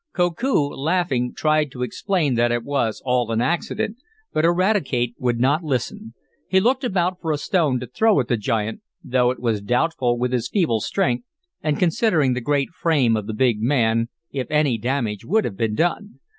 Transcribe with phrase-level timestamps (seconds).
[0.15, 3.97] Koku, laughing, tried to explain that it was all an accident,
[4.33, 6.15] but Eradicate would not listen.
[6.47, 10.17] He looked about for a stone to throw at the giant, though it was doubtful,
[10.17, 11.27] with his feeble strength,
[11.61, 15.75] and considering the great frame of the big man, if any damage would have been
[15.75, 16.19] done.